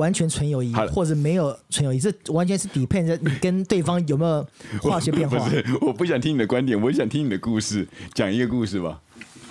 [0.00, 4.46] 完全纯友谊，或者没有纯友谊，这完全是 depend 在你 跟对方有没有
[4.80, 5.38] 化学变化。
[5.38, 9.00] 不是，我不想听你的观点，我想听你的故事，讲一个故事吧。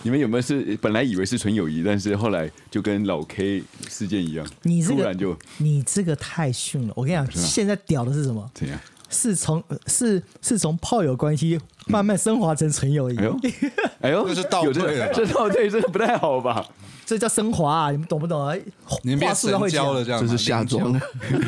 [0.02, 6.94] 你们有没有是本来以为是纯友谊，但是后来就跟老 K 事件一样，你这个突然就你这个太逊了。
[6.96, 8.50] 我跟你讲，现在屌的是什么？
[8.54, 8.80] 怎样？
[9.10, 13.18] 是从是是从炮友关系慢慢升华成纯友谊。
[13.18, 13.40] 哎呦，
[14.02, 16.66] 哎呦，这是倒退这倒退，这个不太好吧？
[17.06, 17.90] 这叫升华啊！
[17.92, 18.56] 你们懂不懂啊？
[19.02, 21.00] 你们变神交了，这样这是下装了。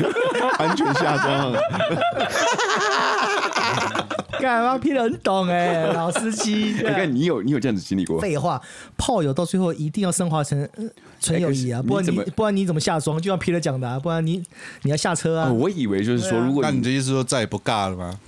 [0.58, 1.52] 安全下装。
[4.42, 6.74] 干嘛批的很懂哎、 老司机。
[6.76, 8.20] 你看你有你有这样子经历过？
[8.20, 8.60] 废话，
[8.98, 10.84] 炮友到最后一定要升华成呃
[11.20, 11.80] 纯友谊啊！
[11.80, 13.22] 不然你你怎么不然你怎么下庄？
[13.22, 14.42] 就像皮特讲的、啊，不然你
[14.82, 15.48] 你要下车啊！
[15.48, 18.18] 哦我以为就是说，如果那你的意思说再也不尬了吗？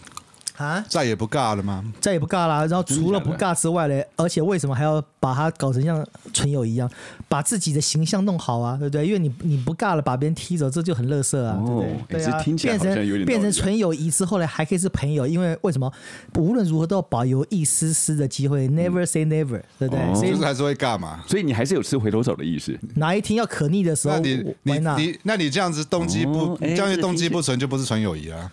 [0.56, 1.84] 啊，再也不尬了吗？
[2.00, 2.64] 再也不尬啦。
[2.66, 6.88] 然后除了不尬之外嘞，而且为什么还要把它搞成像纯友谊一样，
[7.28, 8.76] 把自己的形象弄好啊？
[8.78, 9.06] 对不对？
[9.06, 11.90] 因为你你不尬了，把别人踢走，这就很乐色啊，对不对？
[11.90, 15.92] 哦对啊，哎这听起来变成变成纯友谊之后呢，还可以是朋友，因为为什么？
[16.38, 19.98] 无论如何都要保留一丝丝的机会，never say never，对不对？
[19.98, 21.24] 哦所以就是还是会尬嘛。
[21.26, 22.78] 所以你还是有吃回头草的意思。
[22.94, 28.50] 哪一天要可逆的时候，那你你你，那你这样子动机不，这样子动机不纯就不是纯友谊啊。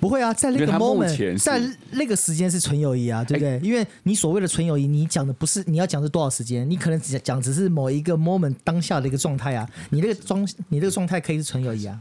[0.00, 1.60] 不会啊，在那个 moment，在
[1.90, 3.58] 那个时间是纯友谊啊，对不对？
[3.62, 12.00] 因为你所谓的纯友谊，你讲的不是你要讲的是多少时间，你可能只讲只是某一个 moment 当下的一个状态啊，你那个状你那个状态可以是纯友谊啊。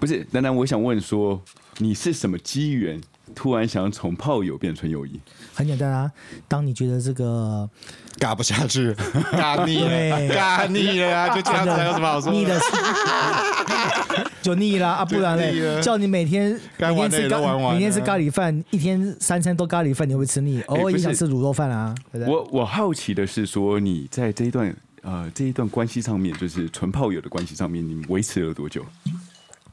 [0.00, 1.38] 不是，丹丹，我想问说，
[1.76, 2.98] 你是什么机缘
[3.34, 5.20] 突然想要从炮友变纯友谊？
[5.52, 6.10] 很简单啊，
[6.48, 7.68] 当你觉得这个
[8.18, 8.94] 尬不下去，
[9.36, 11.28] 尬腻了， 尬腻了啊！
[11.36, 12.58] 就这样子，还有什么好说的？
[14.44, 20.60] 就腻啦啊，不然嘞，叫你每天每天吃咖每天吃咖喱饭，一天三餐都咖喱饭，你会不会吃腻？
[20.66, 22.34] 偶尔也想吃卤肉饭啊，对不对？
[22.34, 28.84] 我我好奇的是说，你在这一段呃这一段关系上面，就是纯炮友的关系上面，你维持了多久？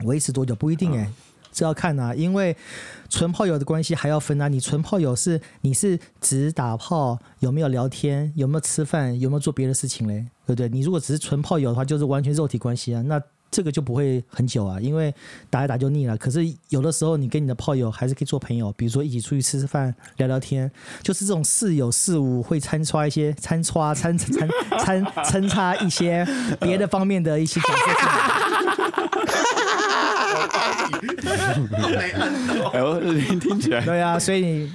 [0.06, 1.12] 维持多久不一定哎、
[1.52, 2.56] 这要看啊，因为
[3.10, 4.48] 纯炮友的关系还要分啊。
[4.48, 10.26] 你纯炮友是你是只打炮，有没有聊天，有没有吃饭，有没有做别的事情嘞？
[10.46, 10.70] 对不对？
[10.70, 15.14] 你如果只是纯炮友的话，就是完全肉体关系啊，那这个就不会很久啊，因为
[15.50, 16.18] 打一打就腻了。
[16.18, 16.40] 可是
[16.70, 20.72] 有的时候你跟你的炮友还是可以做朋友，比如说一起出去吃吃饭、聊聊天，
[21.04, 26.26] 就是这种似有似无，会参差一些参差参参参参差一些
[26.62, 28.32] 别的方面的一些角色进来。
[32.72, 34.72] 哎呦，这听起来，对啊，所以你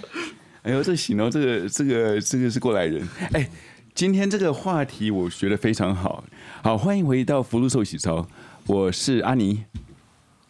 [0.62, 3.08] 哎呦，这行哦，这个这个这个是过来人。
[3.32, 3.48] 哎，
[3.94, 6.22] 今天这个话题我觉得非常好，
[6.62, 8.26] 好，欢迎回到福禄寿喜烧，
[8.68, 9.62] 我是阿尼，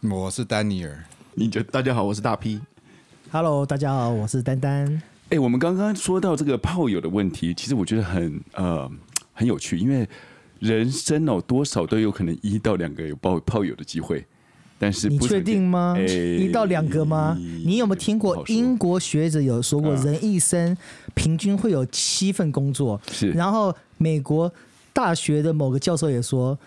[0.01, 1.05] 我是丹尼尔，
[1.35, 2.59] 你就大家好，我是大 P。
[3.29, 4.99] Hello，大家好，我是丹丹。
[5.29, 8.89] 哎，我们刚刚说到这个炮友的问题，其实我觉得很呃
[9.33, 10.09] 很有趣，因为
[10.57, 14.25] 人生哦多少都有可能一到两个有炮炮友的机会，
[14.79, 15.93] 但是你确定吗？
[15.95, 17.37] 哎一到两个吗？
[17.39, 20.75] 你有没有听过英国学者有说过，啊人一生
[21.13, 22.99] 平均会有七份工作？
[23.11, 24.51] 是然后美国
[24.91, 26.57] 大学的某个教授也说，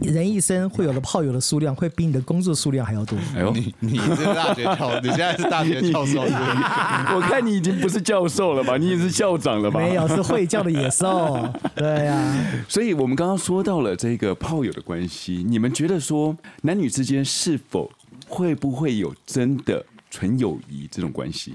[0.00, 3.16] 人一生会有的炮友的数量会比你的工作数量还要多。
[3.34, 6.34] 哎呦，你你是大学教，你现在是大学教授是是
[7.14, 8.76] 我看你已经不是教授了吧？
[8.76, 9.78] 你也是校长了吧？
[9.78, 11.48] 没有，是会叫的野兽。
[11.76, 17.90] 对呀、所以我们刚刚说到了这个炮友的关系，你们觉得说男女之间是否
[18.26, 21.54] 会不会有真的纯友谊这种关系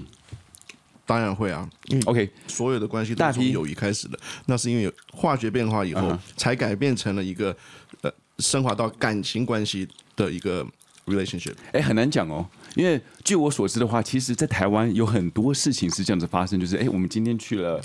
[1.06, 7.54] 当然会啊，因为？OK，所有的关系都是从友谊开始的，那是因为有化学变化以后才改变成了一个
[8.00, 10.66] 呃升华到感情关系的一个
[11.06, 11.54] relationship。
[11.72, 17.80] 哎，很难讲哦，因为据我所知的话，其实，在台湾有很多事情是这样子发生，就是哎，我们今天去了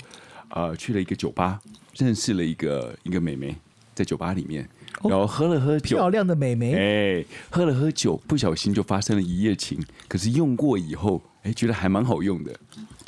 [0.48, 1.60] 呃去了一个酒吧，
[1.96, 3.54] 认识了一个一个美眉，
[3.94, 4.66] 在酒吧里面，
[5.02, 6.74] 然后喝了喝酒，漂亮的美眉，
[7.20, 9.78] 哎，喝了喝酒，不小心就发生了一夜情。
[10.08, 12.58] 可是用过以后，哎，觉得还蛮好用的，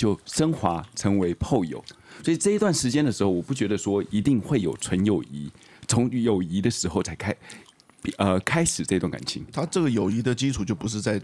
[0.02, 1.82] 就升华成为炮友。
[2.24, 5.48] 所以这一段时间的时候，我不觉得说一定会有纯友谊，
[5.86, 7.32] 从友谊的时候才开，
[8.16, 9.46] 呃，开始这段感情。
[9.52, 11.20] 他这个友谊的基础就不是在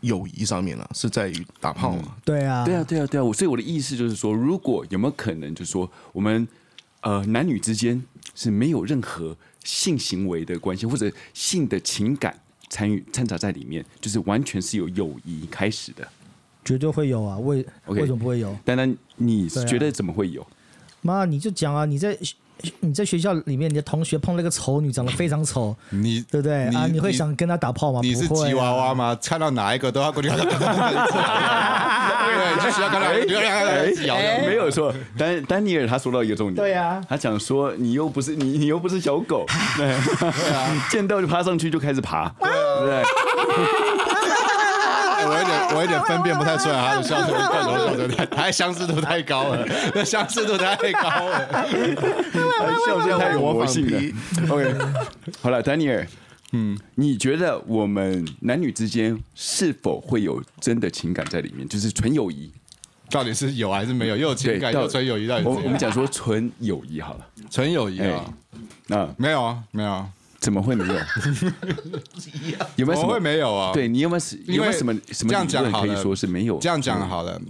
[0.00, 2.16] 友谊上面了，是在于打炮嘛。
[2.24, 3.24] 对啊，对啊，对啊，对啊。
[3.24, 6.48] 我所以我的意思就是说，如果有没有可能，就是说我们
[7.02, 8.02] 呃男女之间
[8.34, 12.34] 是没有任何性行为的关系，或者性的情感
[12.70, 16.08] 参与掺杂在里面，就是完全是由友谊开始的。
[16.64, 17.38] 绝对会有啊。
[17.38, 18.56] 为为什么不会有？
[18.64, 20.46] 丹丹，你对啊觉得怎么会有？
[21.02, 21.84] 妈，你就讲啊！
[21.84, 22.16] 你在
[22.80, 26.86] 你在学校里面，你的同学碰了个丑女，长得非常丑，你对不对你啊？
[26.90, 28.00] 你会想跟她打炮吗？
[28.02, 29.14] 你是吉娃娃吗？
[29.22, 30.38] 看到哪一个都要过去， 对，
[32.60, 33.42] 去学校看到摇
[34.06, 34.16] 摇。
[34.46, 39.44] 没有错，丹丹尼尔他说到一个重点，对呀他讲说你又不是你你又不是小狗，
[39.76, 39.92] 对
[40.54, 42.48] 啊，见到就爬上去就开始爬，对
[42.80, 43.02] 不对？
[45.74, 51.48] 我有点，分辨不太出来他的笑声跟罐头笑声太， 他相似度太高了，那相似度太高了。
[52.86, 53.98] 笑声太有魔性了。
[54.50, 54.74] OK，
[55.40, 56.06] 好了，丹尼尔，
[56.52, 61.66] 嗯，你觉得我们男女之间是否会有真的情感在里面？
[61.68, 62.52] 就是纯友谊？
[63.10, 64.16] 到底是有还是没有？
[64.16, 68.24] 又有情感，又纯友谊，到底我我们讲说纯友谊好了，纯友谊啊？
[68.88, 70.08] 那没有啊，没有啊，
[70.44, 70.94] 怎么会没有？
[72.76, 73.72] 有没有什么怎么会没有啊？
[73.72, 76.58] 对你有没有有因为没有什么什么这样理论可以讲好了说是没有？
[76.58, 77.40] 这样讲好了，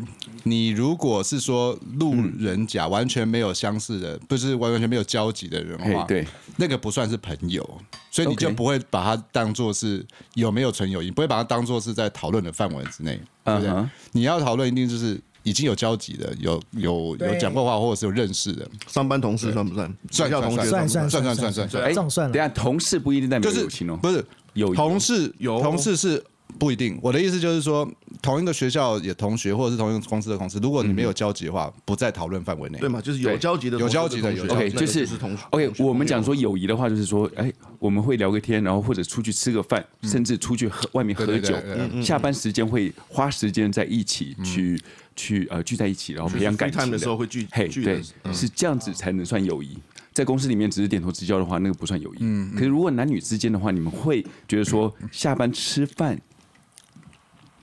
[0.45, 6.25] 你如果是说路人甲完全没有相似的，不是完全没有交集的人的话，对，
[6.57, 7.69] 那个不算是朋友，
[8.13, 13.91] 所以你就不会把它当做是有没有纯友谊，不会把它当做是在讨论的范围之内，对不对嗯哼？
[14.13, 19.87] 你要讨论一定就是已经有交集的，有有有讲过话，或者是有认识的，上班同事算不算？
[20.11, 21.09] 算学校同学算不算？
[21.09, 22.33] 算算算算算，哎，这种算了。
[22.33, 24.25] 等下同事不一定代表就是友情哦，不是
[24.55, 25.63] 有同事有。
[25.63, 26.23] 同事是
[26.59, 26.99] 不一定。
[27.03, 27.89] 我的意思就是说，
[28.23, 32.79] 同一个学校也同学，或者是同一个公司的同事，如果你没有交集的话，不在讨论范围内。
[32.79, 33.01] 对嘛？
[33.01, 35.07] 就是有交集的有交集的 OK，就是
[35.51, 41.55] OK 我们讲说友谊的话，就是说，哎，我们会聊个天，然后或者出去吃个饭，甚至出去喝外面喝酒
[42.03, 44.81] 下班时间会花时间在一起去
[45.17, 48.03] 去呃聚在一起，然后培养感情的时候会聚嘿，对，
[48.33, 49.77] 是这样子才能算友谊。
[50.13, 52.19] 在公司里面只是点头之交的话，那个不算友谊。
[52.21, 56.17] 嗯可是如果男女之间的话，你们会觉得说下班吃饭，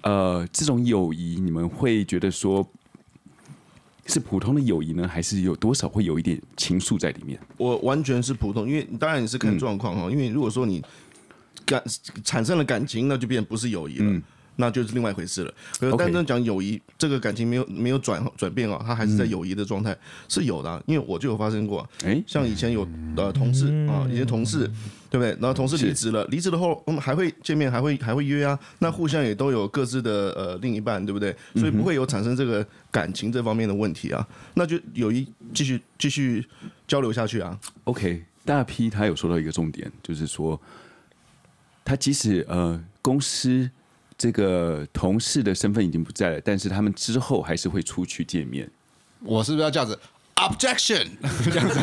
[0.01, 2.68] 呃，这种友谊，你们会觉得说
[4.07, 7.39] 是普通的友谊呢，还是有多少会有一点情愫在里面？
[7.57, 10.09] 我完全是普通，因为当然你是看状况哈。
[10.09, 10.83] 因为如果说你
[11.65, 11.81] 感
[12.24, 14.21] 产生了感情，那就变不是友谊了，
[14.56, 15.53] 那就是另外一回事了。
[15.80, 19.95] 可是单纯讲友谊，这个感情没有没有转转变啊，他还是在友谊的状态
[20.27, 20.81] 是有的啊。
[20.86, 24.69] 因为我就有发生过啊，哎，像以前有呃同事啊，以前同事
[25.09, 25.31] 对不对？
[25.39, 28.57] 然后同事离职了，离职了后我们还会见面，还会还会约啊。
[28.80, 31.36] 那互相也都有各自的呃另一半，对不对？
[31.56, 34.25] 所以不会有产生这个感情这方面的问题啊。
[34.54, 36.45] 那就友谊继续继续
[36.88, 37.57] 交流下去啊。
[37.86, 40.59] OK，大 P 他有说到一个重点，就是说，
[41.83, 43.69] 他即使呃公司
[44.21, 48.69] 这个同事的身份已经不在了，但是他们之后还是会出去见面。
[49.23, 49.97] 我是不是要这样子
[50.35, 51.07] ？Objection！
[51.44, 51.79] 这样子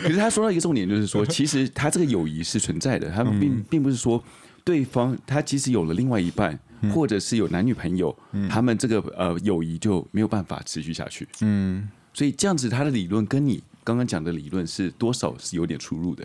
[0.00, 4.22] 可是他说到一个重点，就是说，其实他这个友谊是存在的，他并并不是说
[4.62, 6.56] 对方他即使有了另外一半，
[6.94, 8.16] 或者是有男女朋友，
[8.48, 11.26] 他们这个呃友谊就没有办法持续下去。
[11.40, 16.24] 嗯，所以这样子他的理论跟你刚刚讲的理论是多少是有点出入的。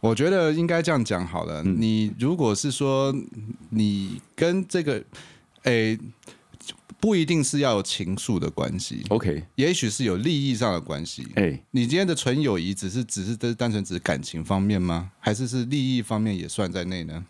[0.00, 1.62] 我觉得应该这样讲好了。
[1.62, 3.14] 你如果是说
[3.70, 5.02] 你跟这个，
[5.62, 5.98] 诶，
[7.00, 11.26] 不一定是要有情愫的关系，OK，也许是有利益上的关系。
[11.34, 15.10] 哎，你今天的纯友谊只是只是单单纯只是感情方面吗？
[15.20, 17.24] 还是是利益方面也算在内呢？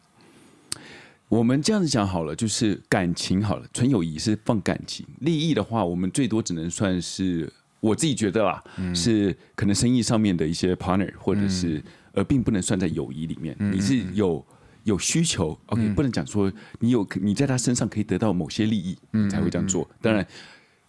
[1.29, 8.65] 我们这样子讲好了，就是感情好了，纯友谊是放感情，利益的话，我们最多只能算是我自己觉得啦，
[8.95, 11.83] 是可能生意上面的一些 partner，或者是
[12.13, 13.57] 呃，并不能算在友谊里面。
[13.59, 14.45] 你是有
[14.85, 16.51] 有需求，OK，不能讲说
[16.81, 18.97] 你有你在他身上可以得到某些利益，
[19.31, 19.89] 才会这样做。
[20.01, 20.27] 当然，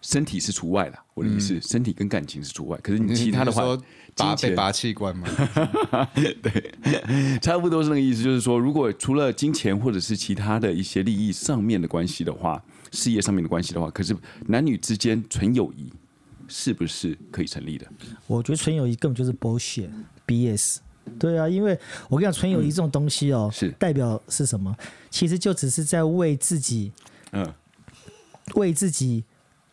[0.00, 2.78] 身体是除外了，我的意思，身体跟感情是除外。
[2.82, 3.62] 可是你其他的话
[4.16, 5.28] 拔被拔器官吗？
[6.16, 6.72] 对
[7.42, 12.62] 差不多是那个意思，就是说，如果除了金钱或者是其他的一些利益上面的关系的话，
[12.92, 15.92] 事业上面的关系的话，可是男女之间纯友谊
[16.48, 17.86] 是不是可以成立的？
[18.26, 19.90] 我觉得纯友谊根本就是 bullshit
[20.26, 20.78] BS。
[21.18, 21.78] 对啊，因为
[22.08, 24.74] 我跟你讲，纯友谊这种东西哦，是代表是什么？
[25.10, 26.92] 其实就只是在为自己
[27.32, 27.52] 嗯，
[28.54, 29.24] 为自己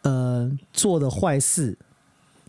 [0.02, 1.78] 呃做的坏事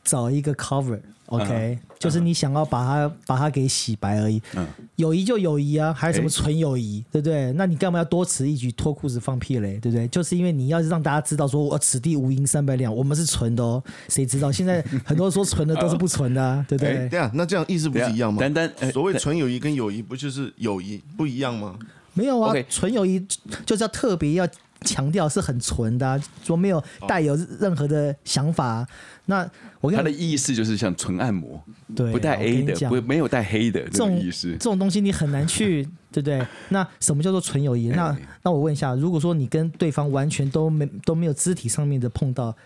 [0.03, 1.01] 找一个 cover。
[1.27, 4.41] OK，、就是你想要把它把它给洗白而已。
[4.55, 7.53] 嗯友谊就友谊啊，还有什么哎纯友谊，对不对？
[7.53, 9.79] 那你干嘛要多此一举，脱裤子放屁嘞？
[9.81, 10.09] 对不对？
[10.09, 13.81] 就是因为你要让大家知道说，我此地无银三百两，我们是纯的哦。
[14.09, 17.09] 谁知道现在很多说纯的都是不纯的、啊，对不对？
[17.09, 18.41] 对啊，那这样意思不是一样吗？
[18.41, 21.79] 单单呃所谓纯友谊跟友谊不就是友谊不一样吗？
[22.15, 23.25] 没有啊纯友谊
[23.65, 24.49] 就是要特别要
[24.81, 28.89] 强调是很纯的、啊，说没有带有任何的想法、啊。
[29.31, 29.49] 那
[29.83, 31.63] 我跟他的意思就是像纯按摩，
[31.95, 34.59] 对不带 A 的，不没有带黑的这这种种意思这。
[34.59, 36.45] 种东西你很难去， 对不对？
[36.71, 37.89] 那什么叫做纯友谊？
[37.89, 42.57] 那哎那我问一下，如果说你跟对方完全都没都没有肢体上面的碰到，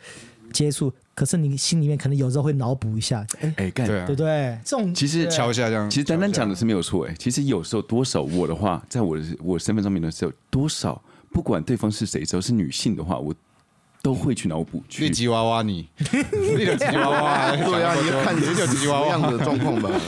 [0.53, 4.57] 接触，可是你心里面可能有时候会脑补一下，哎，哎，干对啊对不对？
[4.65, 5.91] 这种其实对敲一下这样。
[5.91, 11.03] 其实丹丹讲的是没有错，哎，其实有时候多少我的话，在我的我身份上面的时候，多少
[11.33, 13.35] 不管对方是谁，只要是女性的话，我
[14.03, 15.09] 都会去脑补你去。
[15.09, 19.89] 吉娃娃你，你有吉娃娃， 对啊，你就看你是有吉娃娃，样的状况吧。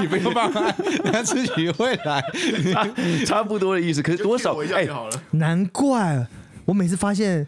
[0.00, 0.70] 你不用帮他，
[1.12, 2.22] 他自己会来。
[3.26, 5.22] 差不多的意思，可是多少哎就，好了。
[5.32, 6.26] 难怪
[6.64, 7.46] 我每次发现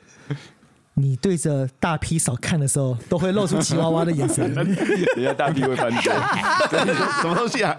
[0.94, 4.52] 你对着大 P 嫂看的时候，都会露出奇娃娃的眼神。
[5.16, 6.12] 人家大 P 会翻桌，
[7.22, 7.74] 什么东西啊？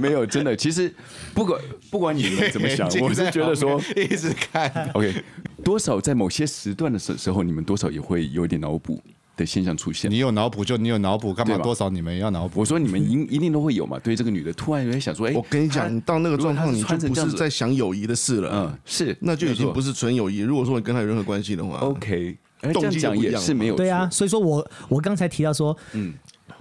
[0.00, 0.56] 没有真的。
[0.56, 0.92] 其实
[1.32, 5.22] 不管不管你们怎么想，我是觉得说 一直看，，OK，
[5.62, 9.00] 多少在某些时段的时时候，你们多少也会有点脑补
[9.40, 10.18] 的现象出现你。
[10.18, 12.60] 有脑补就你有脑补，干嘛多少你们要脑补？
[12.60, 20.38] 我说你们一一定都会有嘛，对这个女的突然有点想说，哎，我跟你讲，你到那个状况，你就不是在想友谊的事了，嗯，是，那就已经不是是纯友谊。
[20.38, 22.36] 如果说你跟他有任何关系的话 OK。
[22.60, 26.12] 哎，动这样讲也机不一样是没有对啊，所以说我我刚才提到说，嗯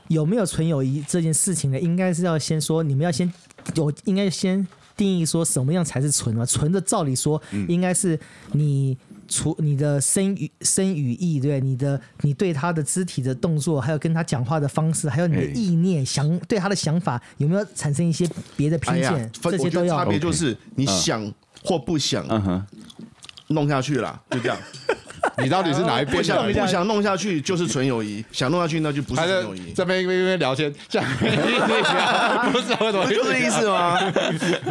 [0.08, 1.78] 有没有纯友谊这件事情呢？
[1.78, 3.30] 应该是要先说，你们要先
[3.76, 6.46] 有，应该先定义说什么样才是纯嘛？
[6.46, 8.18] 纯的照理说，嗯应该是
[8.54, 8.98] 你
[9.30, 19.32] 除你的声语声语意，对你的你对他的肢体的动作，还有跟他讲话的方式，还有你的哎意念想对他的想法有没有产生一些别的偏见？
[19.42, 20.06] 这些都要差。
[20.06, 21.32] 别就是你想
[21.64, 22.66] 或不想嗯哼，
[23.48, 24.58] 弄下去啦，就这样。
[25.42, 26.24] 你到底是哪一不边的？
[26.24, 29.72] 想不想弄下去就是纯友谊， 想弄下去那就不是纯友谊。
[29.74, 31.32] 这边一边一边聊天，这样 不是
[32.84, 33.06] 为什么？
[33.10, 34.00] 就是这意思吗？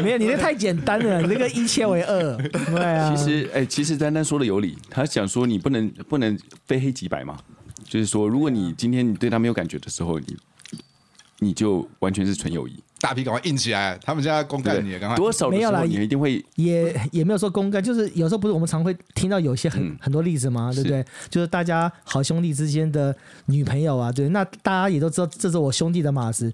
[0.03, 3.15] 没有，你那太简单了，你那个一切为二，对啊。
[3.15, 7.37] 其实，哎，其实丹丹说的有理，他想说你不能不能非黑即白嘛，
[7.89, 10.37] 就是说，如果你今天你对他没有感觉的时候，你
[11.41, 13.99] 你就完全是纯友谊，大批赶快硬起来！
[14.05, 14.83] 他们现在公对不对？
[14.83, 21.05] 干你，赶快多少没有啦时候你一定会也也没有说公开，就是有时候不是我们常会听到有一些很、嗯很多例子嘛，对不对？
[21.29, 23.15] 就是大家好兄弟之间的
[23.47, 26.53] 女朋友啊，对，那大家也都知道这是我兄弟的马子，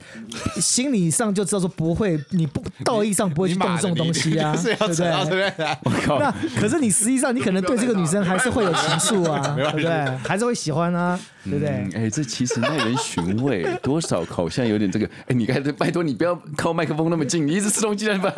[0.61, 5.53] 心理上就知道说不会，你不道义上不会去动这种东西啊，对不对？
[5.85, 9.91] 我靠，那可是你实际上你可能对这个女生还是会有情愫啊， 对不对？
[10.27, 11.69] 还是会喜欢啊，对不对？
[11.69, 18.31] 嗯，哎，这其实耐人寻味，多少好像有点这个，哎，你该拜托你不要靠麦克风那么近，你一直吃东西在吧，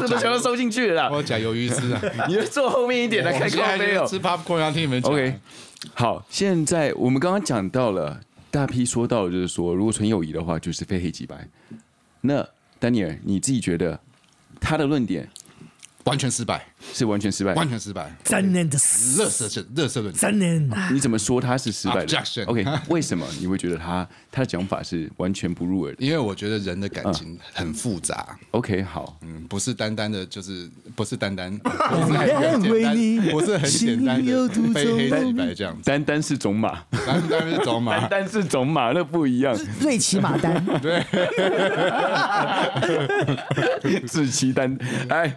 [0.00, 4.06] 这都全都收进去了啦，我讲鱿鱼丝啊， 你坐后面一点来开咖啡哦。
[4.06, 5.12] 吃 popcorn 要听你们讲。
[5.12, 5.38] OK，
[5.94, 11.48] 好，现在我们刚刚讲到了，大批说到了，就是说，如果纯友谊的话，就是非黑即白。
[12.20, 12.46] 那
[12.78, 13.98] 丹尼尔，你自己觉得
[14.60, 15.28] 他的论点
[16.06, 17.54] 完全失败，是完全失败？
[17.54, 20.14] 完全失败，真的是乐色是热色论。
[20.14, 20.56] 三年。
[20.72, 23.26] 啊，你怎么说他是失败的？Objection？OK， 为什么？
[23.40, 26.04] 你会觉得他他的讲法是完全不入耳的？
[26.04, 38.00] 因为我觉得人的感情很复杂，？OK，好，嗯，不是单单的，就是不是单单， 不两为你不是很简单的独非黑即白这样子，丹丹是种马，单单是种马。
[38.00, 40.64] 单单是种马，那不一样，瑞奇马丹，
[44.06, 44.76] 志奇丹，
[45.08, 45.36] 哎，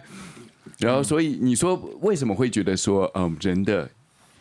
[0.80, 3.88] 然后所以你说为什么会觉得说，嗯，人的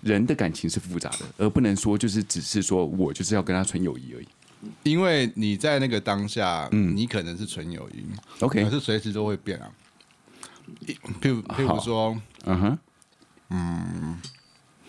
[0.01, 4.27] 人的感情是复杂的，而不能说就是只是说我就是要跟他纯友谊而已。
[4.83, 8.03] 因为你在那个当下，嗯你可能是纯友谊
[8.39, 9.71] OK 可是随时都会变啊。
[10.81, 12.15] 一譬如譬如说，
[12.45, 12.79] 嗯哼，
[13.49, 14.17] 嗯，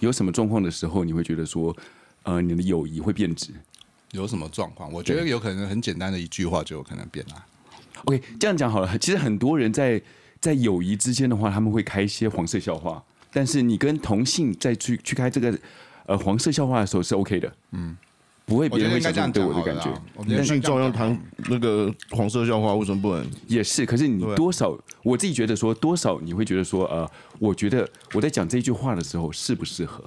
[0.01, 1.77] 有什么状况的时候，你会觉得说，
[2.25, 3.53] 呃，你的友谊会变质
[4.13, 4.93] 有什么状况？
[4.93, 7.47] 我觉得有可能很简单的一句话就有可能变啊。
[8.05, 8.99] ？OK，这样讲好了。
[8.99, 10.03] 其实很多人在
[10.41, 15.59] 在友谊之间的话，他们会开一些黄色笑话，但是你跟同性再去去开这个
[16.07, 17.97] 呃黄色笑话的时候是 OK 的，嗯，
[18.47, 19.05] 不会别人会我觉。
[19.05, 20.03] 得应该想对我的感觉啦。
[20.15, 21.17] 我们女性照样谈
[21.49, 23.27] 那个黄色笑话，为什么不能？
[23.47, 30.03] 也是，可是你多少，我自己觉得说多少，你会觉得说，呃，我觉得我在讲这句话的时候适不适合，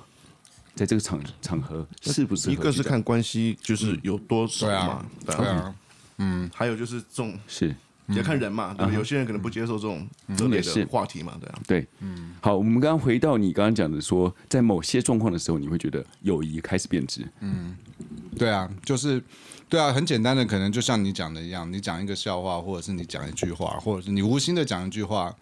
[0.74, 2.54] 在这个场场合适不适合？
[2.54, 5.06] 一个是看关系，就是有多少嘛。
[5.26, 7.74] 对啊，，对对啊，还有就是这种是
[8.08, 8.92] 也看人嘛，对吧？
[8.94, 10.84] 有些人可能不接受这种这类也是。
[10.84, 11.60] 的话题嘛，对啊。
[11.68, 17.76] 对，嗯，好，我们刚刚回到你刚刚讲的说，在某些状况的时候，你会觉得友谊开始变质，嗯。
[18.36, 19.22] 对啊，就是
[19.70, 25.34] 对啊，很简单的，可能就像你讲的一样，你讲一个笑话，或者是你讲一句话，或者是你无心的讲一句话，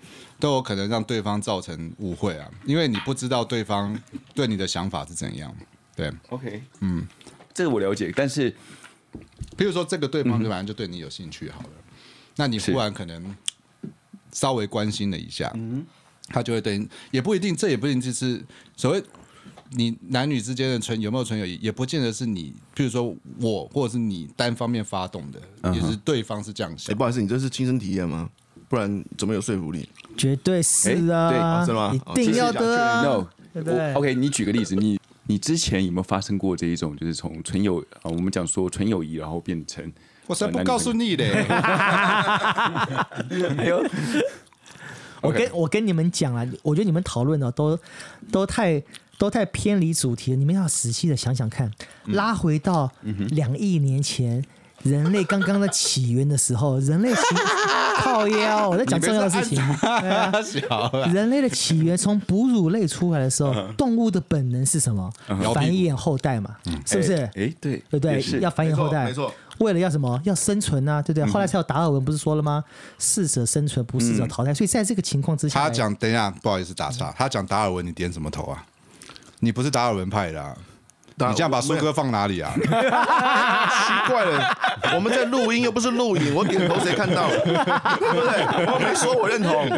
[0.41, 3.97] 都有可能让对方造成误会啊，因为你不知道对方
[4.35, 5.55] 对你的想法是怎样。
[5.95, 7.07] 对，OK，嗯，
[7.53, 8.51] 这个我了解，但是
[9.57, 11.69] 譬如说这个对方本来就对你有兴趣好了，
[12.35, 13.35] 那你忽然可能
[14.31, 15.53] 稍微关心了一下，
[16.27, 18.43] 他就会对你，也不一定，这也不一定就是
[18.75, 19.03] 所谓
[19.71, 26.97] 你男女之间的纯有没有纯友谊，也不见得是你，譬如说我或者是你单方面发动的，也是对方是这样哎，想。
[26.97, 28.29] 不好意思，你这是亲身体验吗？
[28.69, 29.89] 不然怎么有说服力？
[30.15, 31.93] 绝对是哎对啊，哦是吗？
[32.15, 33.93] 一定要的啊，no，对不对？
[33.93, 34.97] 我 OK，你举个例子，你
[35.27, 39.91] 你之前有没有发生过这一种，就是从纯友啊，我们讲说纯友谊，然后变成
[40.27, 41.31] 我才不告诉你嘞！
[43.57, 43.83] 哎呦，
[45.21, 47.77] 我跟我跟你们讲啊，我觉得你们讨论的都
[48.31, 48.81] 都太
[49.17, 50.37] 都太偏离主题了。
[50.37, 51.71] 你们要仔细的想想看，
[52.05, 52.91] 拉回到
[53.29, 54.43] 两亿年前。
[54.83, 57.21] 人类刚刚的起源的时候，人类起
[57.97, 59.61] 靠腰，我在讲重要的事情。
[61.13, 65.11] 人类的起源从哺乳类出来的时候，动物的本能是什么？
[65.53, 67.15] 繁衍后代嘛，是不是？
[67.35, 68.21] 哎，对，对不对？
[68.39, 69.31] 要繁衍后代，没错。
[69.59, 70.19] 为了要什么？
[70.23, 71.25] 要生存啊，对不对？
[71.31, 72.63] 后来才有达尔文不是说了吗？
[72.97, 74.51] 适者生存，不适者淘汰。
[74.51, 77.13] 所以在这个情况之下，他讲，等一下，不好意思打岔。
[77.15, 78.65] 他讲达尔文，你点什么头啊？
[79.39, 80.57] 你不是达尔文派的。
[81.29, 82.53] 你这样把苏哥放哪里啊？
[82.57, 84.57] 奇怪了，
[84.95, 87.29] 我们在录音又不是录影，我点头谁看到？
[87.29, 87.53] 对
[88.11, 88.43] 不对？
[88.67, 89.69] 我没说我认同，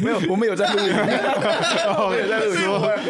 [0.00, 2.60] 没有，我们有在录音，我们有在录音。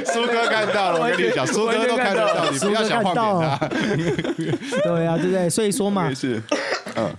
[0.05, 3.69] 苏哥看到了，我跟你讲，苏哥都看得到，你不要想晃点他。
[4.83, 5.49] 对啊，对不对？
[5.49, 6.43] 所以说嘛，是，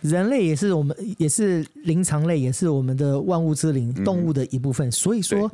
[0.02, 4.92] 人类也是我们，也是灵长类，也是我们的万物之灵，动物的一部分。
[4.92, 5.50] 所以说。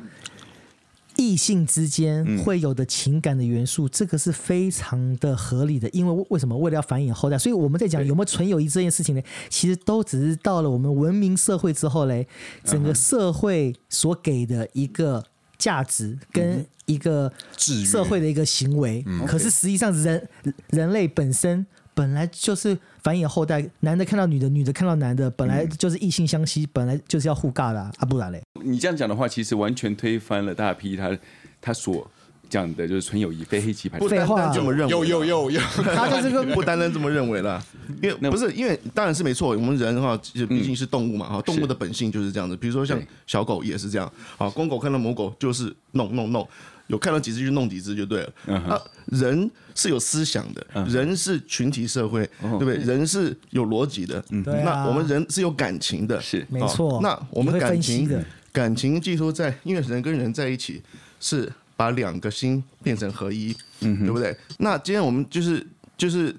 [1.18, 5.90] 异性之间会有的情感的元素，嗯、这个是非常的合理的。
[5.90, 6.58] 因为为什么？
[6.58, 9.22] 为了要繁衍后代，所以我们在讲有没有纯友谊这件事情呢？
[9.50, 12.28] 其实都只是到了我们文明社会之后嘞，
[12.64, 15.24] 整个社会所给的一个
[15.58, 19.04] 价值跟一个社会的一个行为。
[19.08, 20.30] 嗯、可是实际上人
[20.70, 28.42] 人类本身本来就是繁衍后代，男的看到女的，女的看到男的，本来就是异性相吸，本来就是要互尬的啊，啊不然嘞。
[28.62, 31.18] 你这样讲的话，其实完全推翻了大批他
[31.62, 32.06] 他所
[32.50, 33.98] 讲的，就是纯友谊非黑棋牌。
[33.98, 35.62] 不单单这么认为，有有有有，
[35.96, 37.64] 他就是个不单单这么认为了。
[38.04, 42.58] 因为不是因为当然是没错，我们人的话毕竟是动物嘛，哈，动物的本性就是这样子。
[42.58, 46.46] 比如说像小狗也是这样，啊，公狗看到母狗就是弄弄弄，
[46.88, 48.54] 有看到几只就弄几只就对了。
[48.68, 52.76] 啊，人是有思想的，人是群体社会，对不对？
[52.78, 57.00] 人是有逻辑的，那我们人是有感情的，是没错。
[57.02, 58.10] 那我们感情。
[58.54, 60.82] 感情寄托在，因为人跟人在一起
[61.20, 64.36] 是把两个心变成合一，对不对？
[64.58, 65.64] 那今天我们就是
[65.96, 66.36] 就是，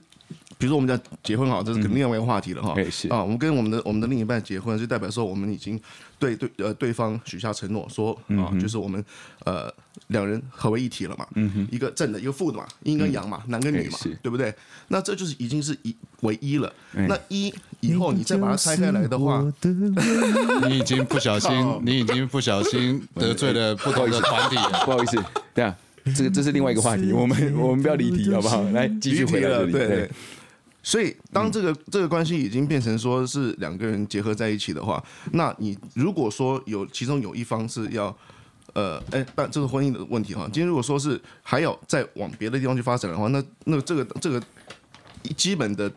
[0.59, 2.75] 比如说我们讲结婚好，这是另外一个话题了哈。
[2.77, 5.81] 嗯、啊，我们跟我们的我们的另一半结婚，就代表说我们已经
[6.19, 9.03] 对对呃对方许下承诺，说啊，嗯、就是我们
[9.45, 9.73] 呃。
[10.07, 11.27] 两人合为一体了嘛？
[11.35, 14.55] 嗯哼，一个正的，一个负的嘛，阴跟阳嘛，男跟女嘛，对不对？
[14.87, 16.73] 那这就是已经是一为一了。
[16.93, 19.45] 那一以后你再把它拆开来的话，
[20.67, 21.51] 你已经不小心，
[21.85, 24.57] 你已经不小心得罪了不同的团体。
[24.87, 25.77] 不好意思，对啊，
[26.17, 28.63] 这个这是另外一个话题，我们我们不要离题好不好？
[28.71, 29.49] 来继续回来。
[29.67, 30.11] 对对。
[30.83, 38.17] 所以当这个这个关系已经变成说是两个人结合在一起的话，那你如果说有其中有一方是要。
[38.75, 44.41] 呃，哎，但这个婚姻的问题哈，今天如果说是还要再往别的地方去发展的话，那那这个这个
[45.37, 45.91] 基本的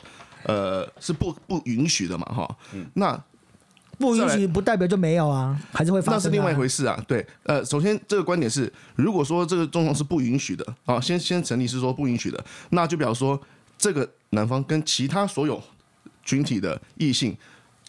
[0.46, 2.58] 呃是不不允许的嘛哈。
[2.74, 2.86] 嗯。
[2.96, 3.22] 那
[4.00, 6.18] 不允许不代表就没有啊，还是会发生。
[6.18, 7.00] 那是另外一回事啊。
[7.08, 13.40] 对，呃，首先这个观点是，如果说这个状况是不允许的啊，先先成立是说不允许的，那就表示说
[13.82, 15.62] 这个男方跟其他所有
[16.24, 17.36] 群体的异性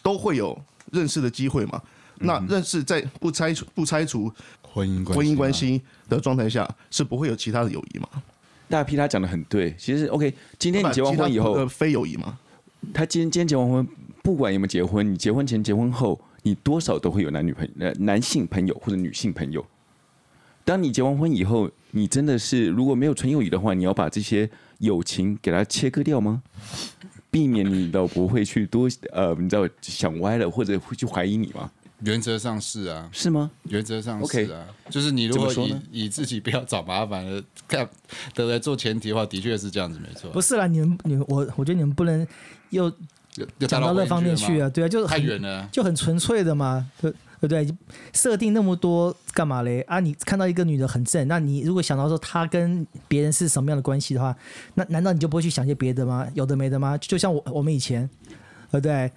[0.03, 0.59] 都会有
[0.91, 1.81] 认识的机会嘛。
[2.25, 4.33] 那认识在不拆除不拆除。
[4.63, 8.09] 婚姻婚姻关系的状态下是不会有其他的友谊嘛？
[8.71, 12.39] 大 P 他讲的很对，其实 OK，今天你结完婚以后，非友谊吗？
[12.95, 13.87] 他今天今天结完婚，
[14.23, 19.63] 不管有没有结婚，你结婚前结婚后，你多少都会有男女朋友、男性朋友或者女性朋友。
[20.65, 24.49] 当你结完婚以后，你真的是如果没有纯友谊的话，你要把这些
[24.79, 26.43] 友情给它切割掉吗？
[27.31, 31.71] 避免你都不会去多呃，你知道想歪了，或者会去怀疑你吗？
[32.05, 33.51] 原则上是啊，是吗？
[33.69, 34.93] 原则上是啊，Okay.
[34.93, 37.89] 就是你如果以以自己不要找麻烦的看
[38.35, 40.31] 的来做前提的话，的确是这样子，没错。
[40.33, 42.27] 不是啦，你们你们我我觉得你们不能
[42.71, 42.91] 又
[43.61, 47.77] 讲到那方面去啊，对啊，就是太远了，就很纯粹的嘛，对对不对？
[48.13, 49.81] 设定那么多干嘛嘞？
[49.83, 54.35] 啊，你看到一个女的很正，那你如果想到说她跟别人是什么样的关系的话，
[54.75, 56.25] 那难道你就不会去想些别的吗？
[56.35, 56.97] 有的没的吗？
[56.99, 58.09] 就像我我们以前，
[58.71, 59.11] 对不对？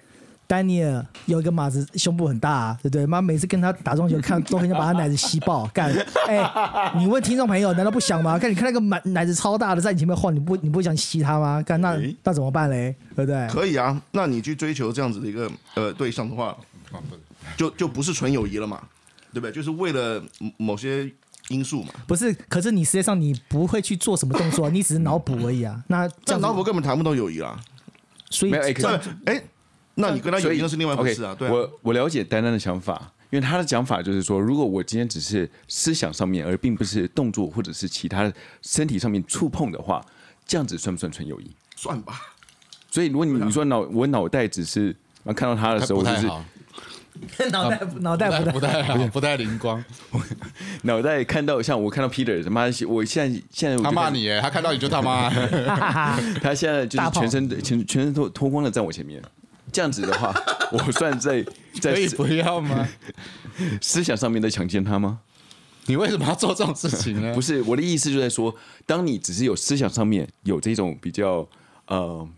[0.48, 3.06] 丹尼尔有一个马子，胸部很大，啊，对不对？
[3.06, 5.66] 妈每次跟他打撞球，看都很想把他奶子吸爆。
[5.74, 5.92] 干，
[6.28, 8.36] 哎、欸，你问听众朋友，难道不想吗？
[8.38, 11.62] 看，你看那个奶奶子超大的在你前面晃，你不你不会想吸他吗？
[11.62, 12.94] 干，那那怎么办嘞？
[13.14, 13.48] 对不对？
[13.48, 16.56] 可以啊，那你去追求这样子的一个呃对象的话，
[17.56, 18.82] 就就不是纯友谊了嘛，
[19.32, 19.52] 对不对？
[19.52, 20.22] 就是为了
[20.56, 21.10] 某些
[21.48, 21.92] 因素嘛。
[22.06, 25.82] 不是，可是你实际上你不会去做什么动作，你只是脑补而已啊。
[25.88, 27.58] 那这样脑补根本谈不到友谊啊。
[28.30, 28.72] 所以，哎、
[29.26, 29.44] 欸，
[29.94, 31.34] 那你跟他友谊那是另外一回事啊。
[31.34, 38.30] 对，啊，我我了解丹丹的想法，因为他的讲法就是说，如果我今天只是思想上面，而并不是动作或者是其他
[38.62, 40.04] 身体上面触碰的话，
[40.44, 41.50] 这样子算不算纯友谊？
[41.76, 42.20] 算吧。
[42.90, 44.94] 所以如果你你说脑我脑袋只是
[45.26, 46.28] 看到他的时候，就是
[47.50, 49.82] 脑袋脑袋不太好，不太灵光。
[50.82, 55.28] 脑袋看到像我看到 Peter，他妈，我现在现在他骂你耶，他看到你就他妈。
[56.42, 59.22] 他现在就是全身全全身脱脱光了在我前面，
[59.72, 60.34] 这样子的话，
[60.72, 61.44] 我算在
[61.80, 62.88] 在可以不要吗？
[63.80, 65.20] 思想上面在强奸他吗？
[65.86, 67.34] 你为什么要做这种事情呢？
[67.34, 71.46] 不是我的意思，就在说，当你只是有思想上面有这种比较
[71.86, 72.28] 呃。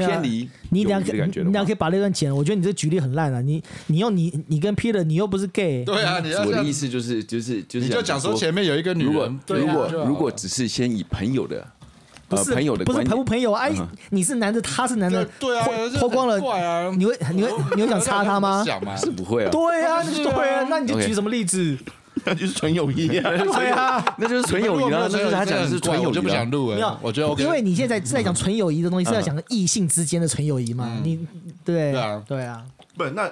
[0.00, 2.34] 偏离，你两个，你两个可以把那段剪了。
[2.34, 3.40] 我觉得你这举例很烂啊！
[3.40, 5.84] 你你用你你跟 Peter，你又不是 gay。
[5.84, 11.66] 对啊，你我的意思就是就是就是，你就讲说前面有一个女人，如果如果如果只是先以朋友的，
[12.28, 13.52] 不是朋友的，不是朋不朋友？
[13.52, 13.70] 哎，
[14.10, 15.66] 你是男的，他是男的，对啊，
[15.98, 16.38] 脱光了，
[16.96, 18.64] 你会你会你会想插他吗？
[18.96, 19.50] 是不会啊。
[19.50, 21.76] 对啊，对啊，那你就举什么例子？
[22.24, 23.30] 那就是纯友谊啊！
[23.36, 25.00] 对啊，那就是纯友谊啊！
[25.02, 26.76] 那就是他讲的是纯友谊，我就不想录了。
[26.76, 31.00] 没有我觉得，因为你现在是在讲纯友谊的东西，是要讲异性之间的纯友谊嘛？
[31.02, 31.26] 你
[31.64, 32.64] 对啊，对啊。
[32.96, 33.30] 不，那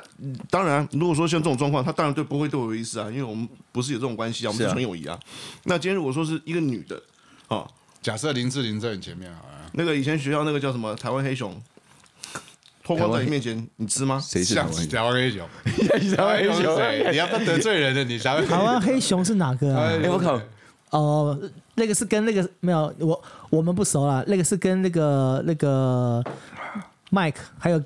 [0.48, 5.18] 当然，如果说像这种状况，他当然对不会对我有意思啊，因为我们不是有这种关系啊，我们是纯友谊啊。
[5.64, 7.00] 那今天如果说是一个女的，
[7.48, 11.60] 哦，假设林志玲在你前面好了，那个以前学校那个叫什么台湾黑熊。
[12.96, 14.20] 脱光在你面前，你知吗？
[14.20, 14.62] 谁是台
[15.02, 15.48] 湾黑熊？
[16.16, 16.78] 台湾黑熊，
[17.12, 19.86] 你要不得罪人的，你台湾黑熊是哪个啊？
[19.86, 20.40] 哎，我靠！
[20.90, 21.38] 哦，
[21.76, 24.24] 那个是跟那个没有我我们不熟啦。
[24.26, 26.22] 那个是跟那个那个
[27.10, 27.82] Mike 还有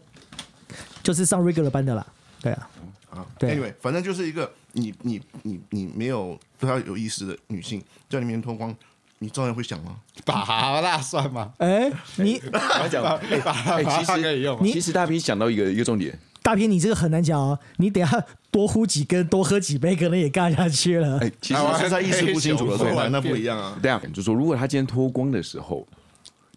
[1.02, 2.06] 就是上 regular 班的啦。
[2.40, 2.68] 对啊，
[3.10, 8.74] 啊，对，Anyway，反正就是一个你你你你没有对他有意思的女性在里面脱光。
[9.24, 9.96] 你照样会想吗？
[10.26, 11.50] 把那算吗？
[11.56, 14.62] 哎，你我讲，哎，其实可以用。
[14.66, 17.58] 其实大 P 想到一个一个重点，大平你这个很难讲哦。
[17.78, 21.18] 你等下多呼几根，多喝几杯，可能也干下去了。
[21.20, 23.78] 哎，其实现在意识不清楚了，对吧，那不一样啊。
[23.82, 25.86] 这样就说，如果他今天脱光的时候，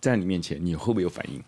[0.01, 1.41] 在你面前，你会不会有反应？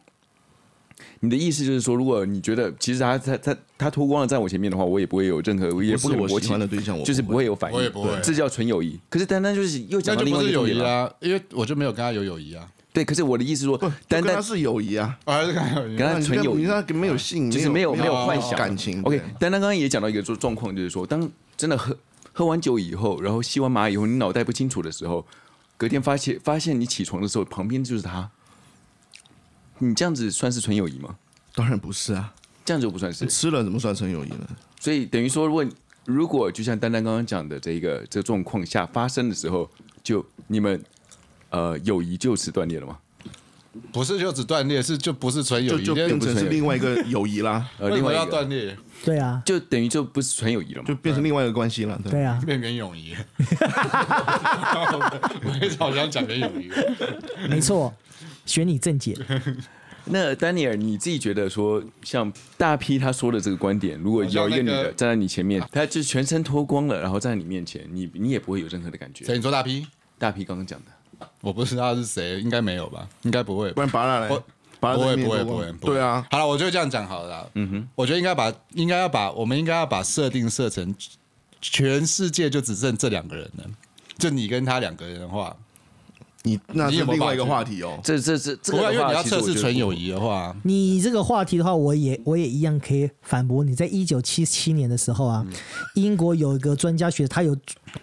[1.22, 9.00] 你的意思就是说，如果你觉得其实他他他他脱光了在我前面的话，我也不会有任何，也不是我喜欢的对象，就是不会有反应，我也不会，这叫纯友谊。
[9.10, 12.68] 可是单单就是又讲到另外一个友谊啊，因为我就没有跟他有友谊啊。
[12.92, 18.58] 对，可是我的意思说，单单是友谊啊，还是跟他跟他纯友谊，他没有性，就是没有没有幻想。
[18.58, 19.00] 感情。
[19.04, 21.96] OK，丹丹刚刚也讲到一个状状况，就是说，当真的喝
[22.34, 25.24] 喝完酒以后，然后吸完麻以后，你脑袋不清楚的时候，
[25.78, 28.30] 隔天发现发现你起床的时候，旁边就是他，
[29.80, 31.16] 你这样子算是纯友谊吗？
[31.56, 34.48] 当然不是啊，这样就不算是吃了怎么算纯友谊呢？
[34.80, 35.66] 所以等于说，如果
[36.06, 39.70] 如果就像丹丹刚刚讲的这一个这个状况下发生的时候，
[40.04, 40.82] 就你们
[41.50, 42.98] 呃友谊就此断裂了吗？
[43.92, 47.70] 不是就此断裂，是就不是纯友谊，就变成是另外一个友谊啦。
[47.78, 52.02] 呃，另外要断裂，对啊，就等于就不是纯友谊了嘛，就变成另外一个关系了。
[52.10, 53.16] 对啊，变成友谊。
[55.46, 56.72] 我也好想讲点友谊。
[57.48, 57.94] 没错，
[58.50, 59.16] 选你正解。
[60.12, 69.32] 那丹尼尔，你自己觉得说，像大 P 他说的这个观点，如果有一个女的站在你前面，她就全身脱光了，然后站在你面前，你你也不会有任何的感觉。
[69.32, 69.86] 你说大 P？
[70.18, 73.08] 大 P 刚刚讲的，我不知道是谁，应该没有吧？
[73.22, 74.36] 应该不会，不然拔下来，不
[75.00, 76.26] 会不会不会，对啊。
[76.32, 77.48] 好了，我就这样讲好了。
[77.54, 80.96] 嗯哼，我觉得应该把应该要把我们应该要把设定设成
[81.62, 83.66] 全世界就只剩这两个人了，
[84.18, 85.56] 就你跟他两个人的话。
[86.44, 88.00] 你那是另外一个话题哦。
[88.04, 93.76] 这这这，不过因为你要测试纯友谊的话，你这个话题的话，我也我也一样可以反驳你。
[93.76, 95.46] 在一九七七年的时候啊，
[95.96, 97.56] 英国有一个专家学，他有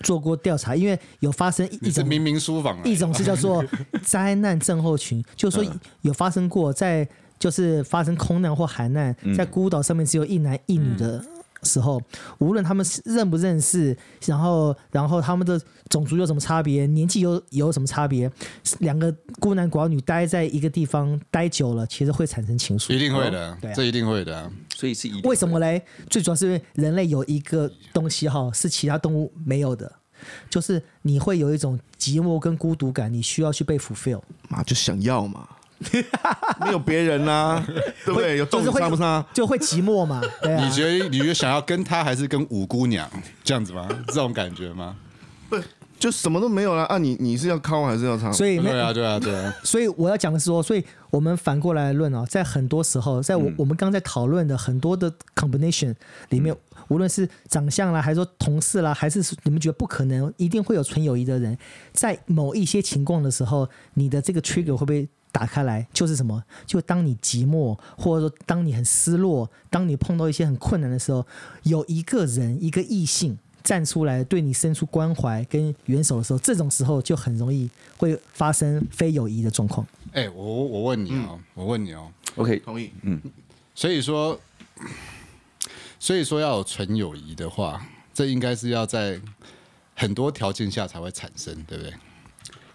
[0.03, 3.65] 做过调查，因为有发生一种明明书房，一种是叫做
[4.05, 11.25] 灾难症候群，就是说有发生过在就是发生空难或海难，在孤岛上面只有一男一女的。
[11.63, 12.01] 时候，
[12.39, 18.31] 无论他们认不认识，然后然后他们的种族有什么差别，年纪有有什么差别，
[18.81, 25.83] 两个孤男寡女待在一个地方待久了，其实会产生情愫，一定会的，哦、对、啊，这一定会的，所以是一为什么嘞？
[26.09, 29.91] 最主要是因为人类有一个东西哈，是其他动物没有的，
[30.51, 35.49] 就是你会有一种寂寞跟孤独感，你需要去被 fulfill，嘛就想要嘛。
[36.61, 37.63] 没有别人啦，
[38.05, 38.39] 对不对？
[38.39, 39.25] 有动物上不上？
[39.33, 40.21] 就会寂寞嘛。
[40.43, 43.09] 你觉得你觉得想要跟他还是跟五姑娘
[43.45, 43.87] 这样子吗？
[44.09, 44.97] 这种感觉吗？
[45.49, 45.57] 不，
[45.99, 46.99] 就什么都没有了啊！
[46.99, 48.33] 你你是要靠还是要唱？
[48.33, 49.55] 所以对啊对啊对啊。
[49.63, 55.95] 所以我要讲的是说，所以我们反过来论啊，在很多时候，在我我们刚在讨论的很多的 combination
[56.31, 56.55] 里面，
[56.89, 61.57] 无论是长相啦，还是说同事啦，还是你们觉得不可能，一定会有纯友谊的人，
[61.93, 65.09] 在某一些情况的时候，你的这个 trigger 会不会？
[65.37, 66.43] 打开来，就是什么？
[66.65, 71.27] 就当你寂寞，或者说当你很失落，当你碰到一些很困难的时候，
[71.65, 77.69] 有一个人，一个异性站出来对你伸出关怀跟援手的时候，这种时候就很容易
[77.99, 79.87] 会发生非友谊的状况。
[80.13, 83.21] 哎、欸，我我问你哦，我问你哦，OK，同意，嗯，
[83.75, 84.41] 所以说，
[85.99, 89.21] 所以说要有纯友谊的话，这应该是要在
[89.95, 91.93] 很多条件下才会产生，对不对？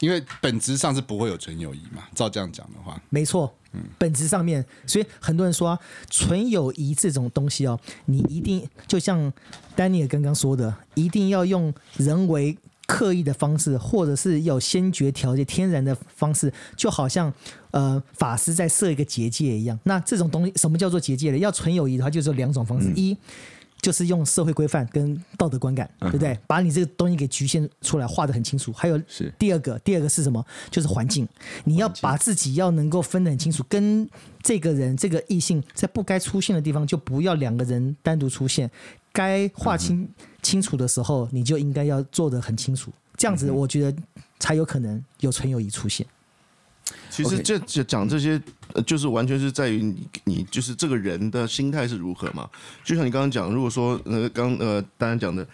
[0.01, 9.31] 因为本质上是不会有纯友谊嘛，照这样讲的话，没错，嗯，本质上面，所以很多人说啊，纯友谊这种东西哦，你一定就像
[9.75, 17.33] 丹尼尔刚刚说的，一定要用人为刻意的方式，或者是有先决条件、天然的方式，就好像
[17.69, 19.79] 呃法师在设一个结界一样。
[19.83, 21.37] 那这种东西，什么叫做结界呢？
[21.37, 23.17] 要纯友谊的话，就是有两种方式，嗯、一。
[23.81, 26.37] 就是用社会规范跟道德观感，对不对？
[26.45, 28.71] 把你这个东西给局限出来，画得很清楚。
[28.71, 30.45] 还有是第二个，第二个是什么？
[30.69, 31.27] 就是环境。
[31.63, 34.07] 你要把自己要能够分得很清楚，跟
[34.43, 38.69] 这个人、这个异性在不该出现的地方，就不要两个人单独出现。
[39.11, 40.07] 该划清
[40.41, 42.91] 清楚的时候，你就应该要做得很清楚。
[43.17, 43.97] 这样子，我觉得
[44.39, 46.05] 才有可能有纯友谊出现。
[47.09, 48.41] 其实这这讲这些，
[48.85, 52.49] 就是完全是在于你你就是这个人的心态是如何嘛。
[52.83, 55.45] 就像你刚刚讲，如果说呃刚呃大家讲的，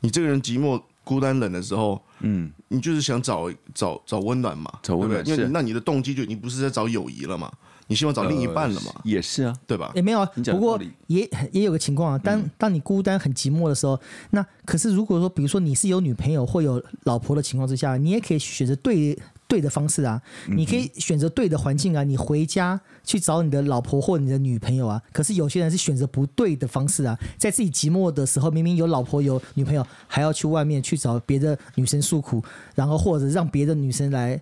[0.00, 7.50] 你这个人寂寞孤单冷的时候，嗯，你就是想找找找温暖嘛，找温暖，因为那你的动机就你不是在找友谊了嘛，
[7.86, 9.90] 你希望找另一半了嘛，也是啊，对吧？
[9.94, 13.98] 也没有啊，不过也也有个情况啊，当当你孤单很寂寞的时候，
[14.30, 19.18] 那可是如果说比如说你是有女朋友或有老婆的情况之下，你也可以选择对。
[19.48, 25.02] 对的方式啊，你可以选择对的环境啊，你回家去找你的老婆或你的女朋友啊。
[25.12, 34.38] 可是有些人是选择不对的方式啊，在自己寂寞的时候，明明有老婆有女朋友，还要去外面去找别的女生诉苦，然后或者让别的女生来，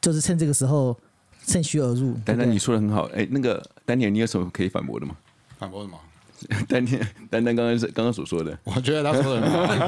[0.00, 0.96] 就是趁这个时候
[1.44, 2.14] 趁虚而入。
[2.24, 5.16] 丹丹，你说的很好，哎，那个丹尼，你有什么可以反驳的吗？
[5.58, 5.98] 反驳什么？
[6.68, 9.80] 丹丹丹丹刚刚是刚刚所说的，我觉得他说的很好， 我觉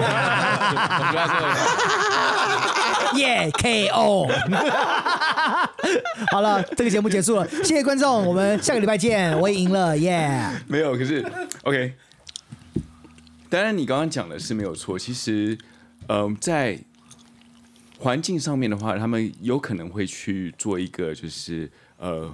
[1.12, 2.47] 得他说的很好。
[3.16, 4.28] 耶、yeah, KO！
[6.30, 9.38] 好了，这个节目结束了，谢谢观众，我们下个礼拜见。
[9.40, 10.60] 我也赢了，耶、yeah！
[10.66, 11.24] 没有，可是
[11.62, 11.94] OK。
[13.48, 14.98] 当然，你刚刚讲的是没有错。
[14.98, 15.56] 其实，
[16.08, 16.78] 嗯、呃，在
[17.98, 22.32] 环境上面的话，他们有可能会去做一个，就是呃，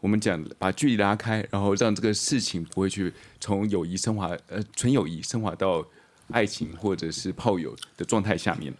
[0.00, 5.84] 我们讲把距离拉开，然后让这个事情不会去从友谊升华，呃，纯友谊升华到
[6.30, 8.72] 爱情或者是炮友的状态下面。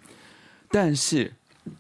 [0.70, 1.32] 但是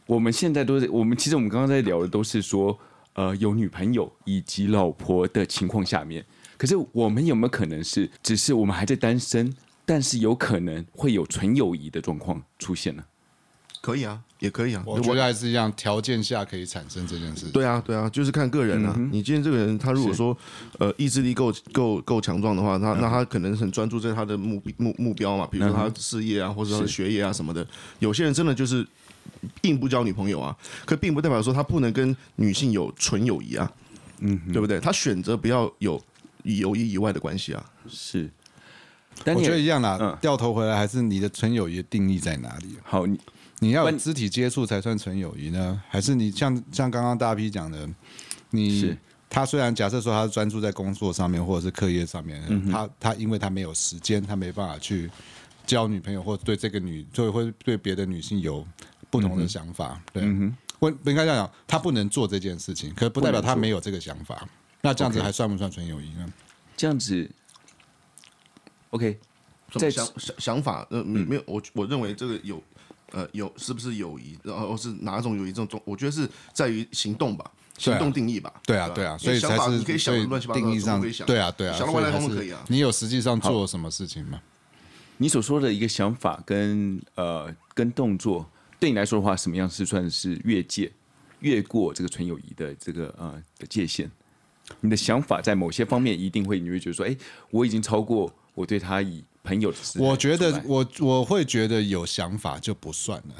[0.06, 2.78] 我们现在都在我们其实我们刚刚在聊的都是说，
[3.14, 6.24] 呃，有女朋友以及老婆的情况下面，
[6.56, 13.04] 可是我们有没有可能是只是我们还在单身，但是有可能会有纯友谊的状况出现呢？
[13.80, 17.46] 可以啊，也可以啊，我觉得还是一样条件下可以产生这件事。
[17.46, 18.92] 对啊，对啊，就是看个人啊。
[18.96, 20.36] 嗯、你今天这个人，他如果说
[20.78, 27.66] 呃意志力够够够强壮的话，他那他可能很专注在他的目目目标嘛，比如说他事业啊，或者他的学业啊什么的。
[28.00, 28.86] 有些人真的就是
[29.60, 33.72] 并不交女朋友啊，可并不代表说他不能跟女性有纯友谊啊，
[34.18, 34.80] 嗯，对不对？
[34.80, 36.02] 他选择不要有
[36.42, 37.64] 友谊以外的关系啊。
[37.88, 38.28] 是，
[39.24, 39.96] 但我觉得一样啦。
[40.00, 42.76] 嗯、掉头回来，还是你的纯友谊的定义在哪里？
[42.82, 43.18] 好，你。
[43.60, 45.82] 你要有肢体接触才算纯友谊呢？
[45.88, 47.88] 还是你像像刚刚大 P 讲的，
[48.50, 48.96] 你是
[49.28, 55.10] 他虽然假设说他是专注在工作上面或者是课业上面，嗯、他他因为他没有时间，他没办法去
[55.66, 58.64] 交女朋友，或者对这个女就会对别的女性有
[59.10, 59.94] 不同的想法。
[59.94, 64.48] 嗯、对，嗯、我不应该这样讲，他不能做这件事情，可不代表他没有这个想法。
[64.80, 66.32] 那这样子还算不算纯友谊呢？
[66.76, 67.28] 这样子
[68.90, 69.18] ，OK，
[69.72, 72.62] 在想想想法，呃，没有，我我认为这个有。
[73.12, 74.38] 呃，友是不是友谊？
[74.42, 75.52] 然后是哪种友谊？
[75.52, 78.52] 这种我觉得是在于行动吧，行动定义吧。
[78.66, 81.26] 对啊，对啊，所以才是你可以想乱七八糟，定义上可以想。
[81.26, 82.62] 对啊，对啊，想到外太空可以啊。
[82.68, 84.40] 你有实际上做什么事情吗？
[85.16, 88.46] 你所说的一个想法跟呃跟动作，
[88.78, 90.92] 对你来说的话，什么样是算是越界、
[91.40, 94.10] 越过这个纯友谊的这个呃的界限？
[94.80, 97.16] 你的想法在某些方面一定会，你会觉得说，哎，
[97.50, 99.24] 我已经超过我对他以。
[99.42, 103.34] 朋友我觉得我我会觉得有想法就不算了，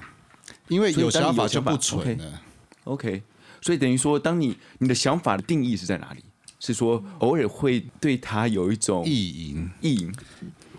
[0.69, 2.43] 因为有想法就不纯了。
[2.85, 3.23] OK，
[3.61, 6.25] 所以等于说，当你你的想法的定义是在哪里？
[6.61, 10.13] 是说偶尔会对他有一种意淫，意淫。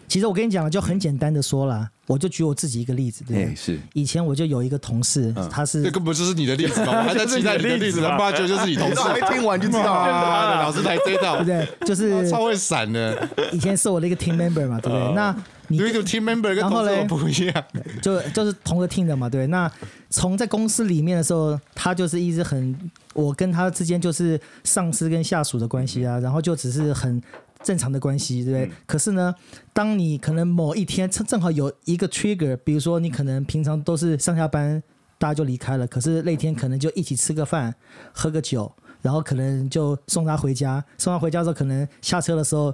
[0.10, 3.80] 其实我跟你讲了，就很简单的说了，我就举我自己一个例子，对，是。
[3.94, 7.04] 以前我就有一个同事，他是这根本就是你的例子吗？
[7.06, 11.88] 还在期待你的例子，他妈就就是你同事， 没听完就知道啊，老师才知道，对不对？
[11.88, 13.30] 就是超会闪的。
[13.52, 15.14] 以前是我的一个 team member 嘛，对不对？
[15.14, 15.36] 那
[15.68, 17.64] 你 team member 跟同事不一样，
[18.02, 19.46] 就就是同个 team 的嘛，对。
[19.46, 19.72] 那
[20.10, 22.76] 从在公司里面的时候，他就是一直很，
[23.14, 27.22] 我跟他之间就是上司跟下属的关系啊，然后就只是很
[27.64, 28.66] 正常的关系，对不对？
[28.66, 29.34] 嗯、可是呢，
[29.74, 34.82] 当你可能某一天正正好有一个 trigger，比如说你可能平常都是上下班
[35.18, 37.74] 大家就离开了，可是那天可能就一起吃个饭，
[38.14, 42.74] 喝个酒，然后可能就送他回家，送他回家之后，可能下车的时候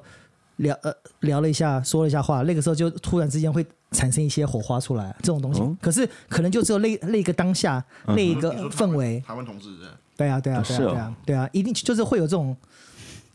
[0.57, 3.65] 聊呃聊了一下，说了一下话，那个时候就突然之间会。
[3.91, 9.23] 产生一些火花出来，这种东西，哦、可是可能就只有那那个当下、嗯、那一个氛围。
[9.25, 9.69] 台湾同志
[10.17, 12.57] 对啊，对啊，对啊，对啊，一定就是会有这种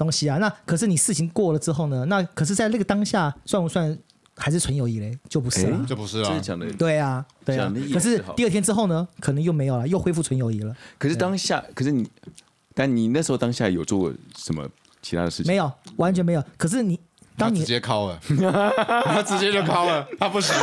[0.00, 0.38] 东西啊。
[0.38, 2.04] 那可是你事情过了之后呢？
[2.06, 3.96] 那可是在那个当下算不算
[4.36, 5.16] 还是纯友谊嘞？
[5.28, 6.42] 就不是了，就不是了。
[6.78, 7.72] 对啊，对啊。
[7.92, 9.06] 可是第二天之后呢？
[9.20, 10.74] 可能又没有了，又恢复纯友谊了。
[10.98, 12.08] 可是当下，可是你，
[12.74, 14.66] 但你那时候当下有做过什么
[15.02, 15.52] 其他的事情？
[15.52, 16.42] 没有，完全没有。
[16.56, 16.98] 可是你。
[17.36, 18.20] 当你直接敲了，
[19.06, 20.54] 他直接就敲了，他不行。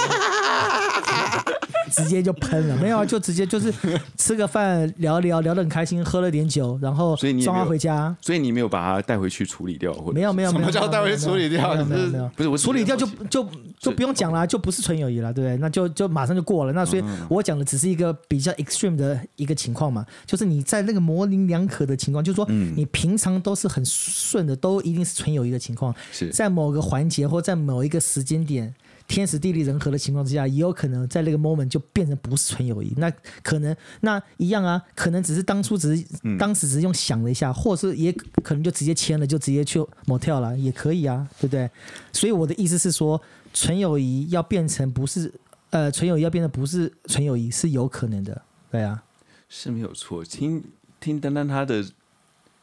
[1.89, 3.73] 直接就喷了，没有啊，就直接就是
[4.17, 8.15] 吃个饭聊聊，聊得很开心，喝了点酒，然后送他回家。
[8.21, 11.73] 所以你没有把他带回去处理掉，或者没有没有没有，什么叫带回去处理掉？
[11.85, 13.47] 没有没有，不是我处理掉就就
[13.79, 15.57] 就不用讲了，就不是纯友谊了，对不对？
[15.57, 16.73] 那就就马上就过了。
[16.73, 25.93] 那所以我讲的只是一个比较 extreme 的一个情况嘛，就是你在那个模棱两可的情况，就是说你平常都是很顺的，都一定是纯友谊的情况，
[26.31, 28.73] 在某个环节或在某一个时间点。
[29.07, 32.93] 天时地利人和的情况之下，也有可能在那个 moment 就变成不是纯友谊。
[32.97, 33.09] 那
[33.41, 38.11] 可能那一样啊，可能只是当初只是、嗯、当时只是用想了一下，或者是也
[38.43, 41.69] 可能就直接签了，就直接去 motel 了，也可以啊，对不对？
[42.11, 43.21] 所以我的意思是说，
[43.53, 45.33] 纯友谊要变成不是
[45.69, 49.03] 呃，纯友谊要变成不是纯友谊是有可能的，对啊，
[49.47, 50.23] 是没有错。
[50.25, 50.63] 听
[50.99, 51.85] 听丹丹他的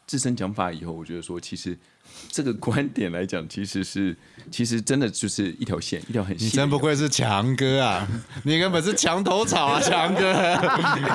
[0.07, 1.78] 自身讲法以后，我觉得说其实。
[2.30, 4.16] 这个观点来讲，其实是
[4.50, 6.46] 其实真的就是一条线，一条很细。
[6.46, 8.08] 你真不愧是强哥啊！
[8.42, 10.32] 你根本是墙头草啊， 强哥！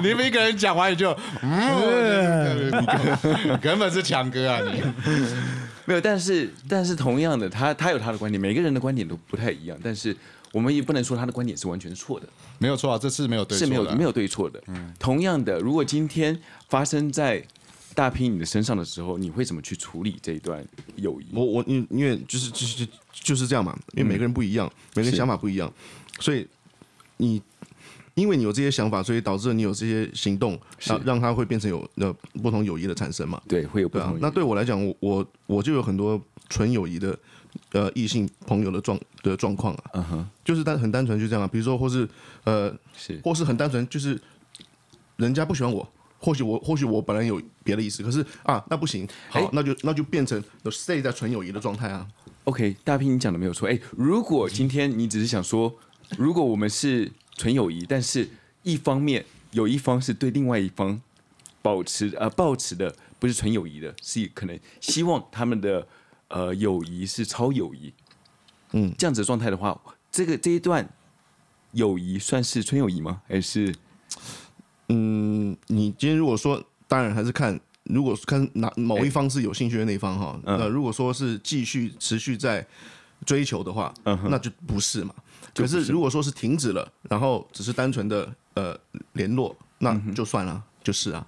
[0.01, 2.71] 你们一个人讲完你就，嗯，
[3.59, 4.61] 根本是强哥啊！
[4.61, 4.81] 你
[5.85, 9.77] 没有，但是但是同样的，他他有他的观点，每个人的观点都不太一样。
[9.83, 10.15] 但是
[10.53, 12.27] 我们也不能说他的观点是完全错的，
[12.59, 14.61] 没有错啊，这次没有对错，是没有没有对错的。
[14.67, 17.45] 嗯，同样的，如果今天发生在。
[17.99, 21.25] 大批你的身上的时候，你会怎么去处理这一段友谊？
[21.33, 25.69] 我我因因为就是就是就是这样嘛，因为每个人不一样，嗯、每个人想法不一样，
[26.21, 26.47] 所以
[27.17, 27.41] 你
[28.13, 33.41] 因为你有这些想法，所以导致了你有这些行动，让让它会变成有呃不同友谊的产生嘛？
[33.49, 34.17] 对，会有不同、啊。
[34.21, 37.19] 那对我来讲，我我我就有很多纯友谊的
[37.73, 42.07] 呃异性朋友的状的状况啊，嗯哼，就是单很单纯就这样啊，比如说或是
[42.45, 44.17] 呃是或是很单纯就是
[45.17, 45.85] 人家不喜欢我。
[46.19, 52.05] 或许我或许我本来有别的意思，可是啊，那不行，好，欸、那就那就变成 stay 在纯友谊的状态啊。
[52.43, 53.69] OK，大 P 你讲的没有错。
[53.69, 55.73] 哎、欸，如果今天你只是想说，
[56.17, 58.29] 如果我们是纯友谊，但是
[58.63, 61.01] 一方面有一方是对另外一方
[61.61, 65.87] 保持呃保持的不是纯友谊的，是可能希望他们的
[66.27, 67.93] 呃友谊是超友谊，
[68.73, 69.79] 嗯，这样子的状态的话，
[70.11, 70.89] 这个这一段
[71.71, 73.21] 友谊算是纯友谊吗？
[73.27, 73.73] 还是？
[74.89, 82.65] 嗯，你今天如果说，当然还是看，如果看哪某一方是有兴趣的那一方哈，那、欸、如果说是继续持续在
[83.25, 85.13] 追求的话，嗯、那就不是嘛。
[85.53, 88.77] 可是如果说是停止了，然后只是单纯的呃
[89.13, 91.25] 联络，那就算了，嗯、就是啊，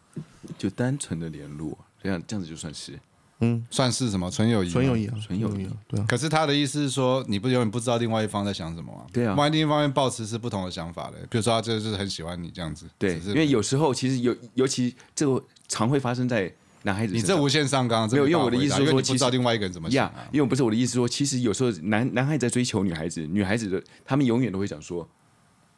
[0.58, 3.00] 就单纯的联络，这样这样子就算是。
[3.41, 4.69] 嗯，算是什么纯友谊？
[4.69, 5.65] 纯友谊啊，纯友谊。
[5.65, 6.06] 啊对啊。
[6.08, 9.01] 可是他的意思是说，你不永远不知道另外一方在想什么啊？
[9.12, 9.36] 对啊。
[9.36, 12.86] 万一另一方面抱持是不同的想法的，比如说他就是很喜欢你这样子。
[12.97, 13.19] 对。
[13.19, 17.13] 因为有时候其实有，尤其这个常会发生在男孩子。
[17.13, 18.08] 你这无限上纲。
[18.10, 20.27] 没有，因为我的意思是说，不知道另外一个人怎么想啊。
[20.32, 25.08] 因为不是我的意思说，其实有时候男男孩子在追求女孩子，女孩子的他们永远都会讲说，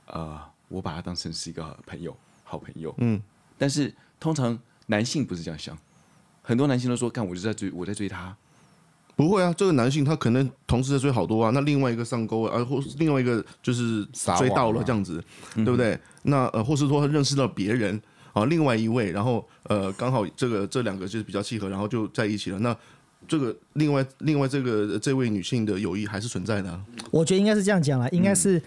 [0.07, 2.93] 呃，我把他当成是一个朋友，好朋友。
[2.97, 3.21] 嗯。
[3.57, 5.77] 但是通常男性不是这样想。
[6.43, 8.35] 很多男性都说：“干，我就在追，我在追他。”
[9.15, 11.51] 不会啊，这个男性他可能同时在追好多啊。
[11.53, 14.03] 那另外一个上钩啊，或是另外一个就是
[14.37, 15.23] 追到了这样子，
[15.55, 15.97] 对不对？
[16.23, 18.01] 那呃，或是说他认识到别人
[18.33, 22.57] 啊，另外一位，然后呃，刚好这个这两个就是比较契合，然后就在一起了。
[22.59, 22.75] 那
[23.27, 26.83] 这个另外另外这个这位女性的友谊还是存在的啊。
[27.11, 28.61] 我觉得应该是这样讲了，应该是。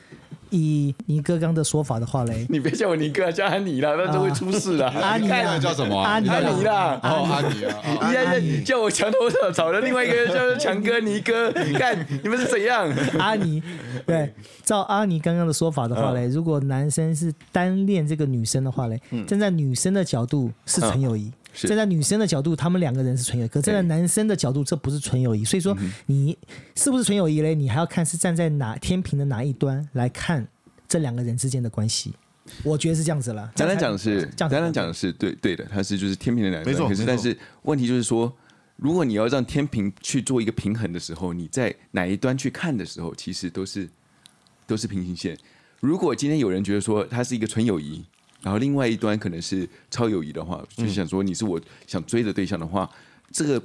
[0.56, 4.88] 以尼哥刚的说法的话嘞， 你别叫我尼哥，叫安妮啦，那就会出事了。
[5.00, 5.28] 阿尼
[5.60, 6.00] 叫什么？
[6.00, 12.88] 阿妮啦，哦，阿尼啊， 阿尼叫我墙头草，找了另外一个叫强哥尼哥，看你们是怎样？
[13.18, 13.62] 阿尼，
[14.06, 14.32] 对，
[14.64, 21.30] 照阿尼刚刚的说法的话嘞，如果男生是单恋这个女生的话嘞，站在女生的角度是纯友谊。
[21.58, 25.42] 站在女生的角度，他们两个人是纯友谊；可站在男生的角度，这不是纯友谊。
[25.42, 25.74] 所以说，
[26.04, 26.36] 你
[26.74, 27.54] 是不是纯友谊嘞？
[27.54, 30.46] 你还要看是站在哪天平的哪一端来看
[30.88, 32.14] 这两个人之间的关系。
[32.62, 33.50] 我觉得是这样子了。
[33.56, 36.72] 单单讲的是，这样单单讲的是对对的，他是就是天平的两端。
[36.72, 38.32] 没错没错可是但是问题就是说，
[38.76, 43.88] 如果你要让天平去做一个平衡的时候，你在哪一端去看的时候，其实都是
[44.66, 45.36] 都是平行线。
[45.80, 48.04] 如果今天有人觉得说他是一个纯友谊，
[48.42, 52.88] 然后另外一端可能是超友谊的话，就是想说你是我想追的对象的话，
[53.32, 53.60] 这个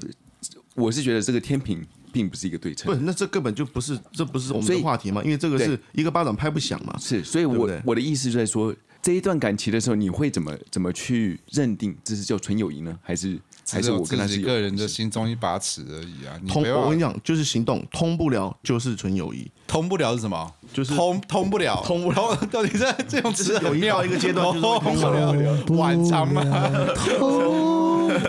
[0.74, 2.93] 我是觉得这个天平并不是一个对称不。
[2.93, 5.24] 是，那这根本就不是，这不是我们的话题嘛？
[5.24, 6.97] 因为这个是一个巴掌拍不响嘛。
[6.99, 12.97] 是，所以我我的意思就在说，这一段感情的时候，你会怎么怎么去认定这是叫纯友谊呢？
[13.01, 13.39] 还是
[13.72, 16.38] 还是我跟他是个人的心中一把尺而已啊。
[16.41, 19.49] 你通，我跟你讲，就是行动通不了，就是纯友谊。
[19.67, 20.51] 通不了是什么？
[20.74, 25.63] 就是通通不了，通不了到底在这种词很妙一个阶段就是通不了了。
[25.78, 26.41] 晚长吗？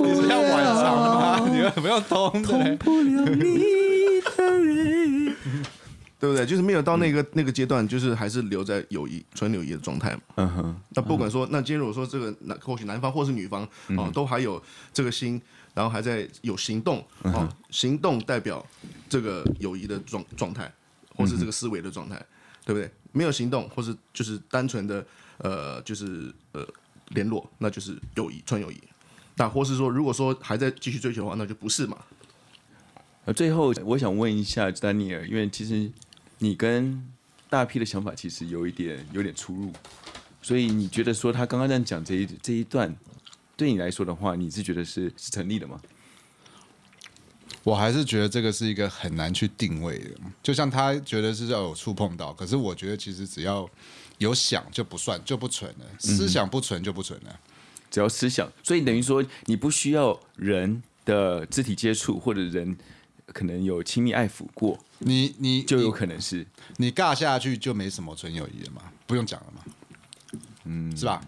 [0.00, 1.48] 你是要晚长了，吗？
[1.50, 2.76] 你们不要通的通。
[2.78, 5.21] 不了你的人。
[6.22, 6.46] 对不对？
[6.46, 10.20] 就是没有到那个那个阶段，就是还是留在友谊纯友谊的状态嘛。
[10.36, 14.62] 嗯哼，那不管说，那今天如果说这个男或许男方或是女方哦，都还有
[14.92, 15.42] 这个心，
[15.74, 18.64] 然后还在有行动哦，行动代表
[19.08, 20.72] 这个友谊的状状态，
[21.16, 22.14] 或是这个思维的状态，
[22.64, 22.88] 对不对？
[23.10, 25.04] 没有行动，或是就是单纯的
[25.38, 26.64] 呃，就是呃
[27.08, 28.80] 联络，那就是友谊纯友谊。
[29.34, 31.98] 那或是说，如果说还在继续追求的话，那就不是嘛。
[33.24, 35.90] 呃，最后我想问一下丹尼尔，因为其实
[36.42, 37.00] 你跟
[37.48, 39.72] 大 P 的想法其实有一点有点出入，
[40.42, 42.92] 所以你觉得说他刚刚这样讲这一这一段，
[43.56, 45.80] 对你来说的话，你是觉得是是成立的吗？
[47.62, 50.10] 我还是觉得这个是一个很难去定位的，
[50.42, 53.70] 就像他觉得是要有触碰到，可是我觉得其实只要
[54.18, 57.38] 有想就不算就不纯了，思想不纯就不纯了。
[57.88, 62.76] 只要思想，所以等于说你不需要人的肢体接触，或者人
[63.26, 66.46] 可能有亲密爱抚过，你你就有可能是
[66.76, 69.62] 你尬下去就没什么纯友谊了嘛，不用讲了嘛，
[70.64, 71.20] 嗯，是吧？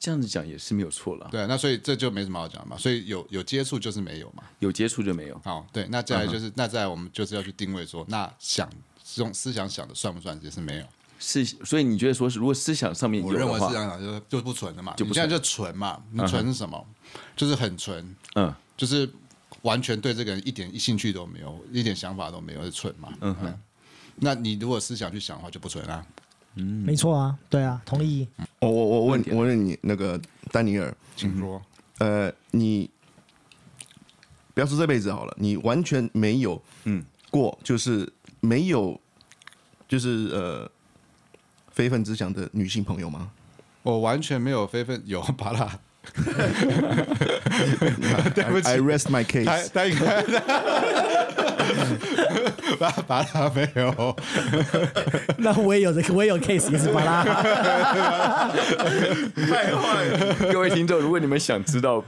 [0.00, 1.28] 这样子讲也是没有错了。
[1.30, 4.42] 对，那所以这就没什么好讲的嘛，所以有有接触就是没有嘛。
[4.58, 5.40] 有接触就没有。
[5.42, 8.68] 好，对，那再来就是，那再来我们就是要去定位说，那想
[9.02, 10.38] 这种思想想的算不算？
[10.42, 10.84] 也是没有。
[11.18, 16.86] 是，所以你觉得说是，如果思想上面有我认为思想想就是就不纯的嘛，就不纯你现在就纯嘛，你纯是什么？
[17.34, 19.08] 就是很纯，嗯，就是
[19.64, 23.12] 完全对这个人一点兴趣都没有，一点想法都没有，是蠢嘛。
[23.20, 23.58] 嗯哼。
[24.16, 26.06] 那你如果思想去想的话，就不纯啊。
[26.54, 28.28] 没错啊，对啊，同意。
[28.60, 30.20] 我我我问我问你那个
[30.52, 31.60] 丹尼尔，请说。
[31.98, 32.88] 呃，你
[34.52, 39.00] 不要说这辈子好了，你完全没有嗯过，就是没有，
[39.88, 40.70] 就是呃
[41.72, 43.32] 非分之想的女性朋友吗？
[43.82, 45.80] 我完全没有非分有巴拉。
[48.34, 49.68] 对不起，I rest my 他 case。
[49.72, 50.22] 他应该
[52.78, 54.16] 巴巴拉没有。
[55.38, 57.24] 那我也有这个，我也有 case 也是巴拉。
[59.34, 60.34] 太坏了！
[60.52, 62.04] 各位听众，如果你们想知道